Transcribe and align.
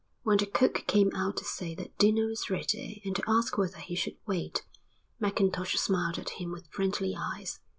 When 0.23 0.37
the 0.39 0.47
cook 0.47 0.85
came 0.87 1.13
out 1.15 1.37
to 1.37 1.45
say 1.45 1.75
that 1.75 1.95
dinner 1.99 2.25
was 2.25 2.49
ready 2.49 3.03
and 3.05 3.15
to 3.17 3.23
ask 3.27 3.55
whether 3.55 3.77
he 3.77 3.93
should 3.93 4.17
wait, 4.25 4.65
Mackintosh 5.19 5.75
smiled 5.77 6.17
at 6.17 6.41
him 6.41 6.51
with 6.51 6.65
friendly 6.71 7.15
eyes. 7.15 7.59